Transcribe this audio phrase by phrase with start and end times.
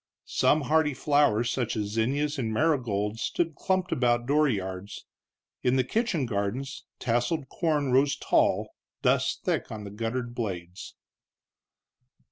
[0.25, 5.05] Some hardy flowers, such as zinnias and marigolds, stood clumped about dooryards;
[5.61, 8.71] in the kitchen gardens tasseled corn rose tall,
[9.03, 10.95] dust thick on the guttered blades.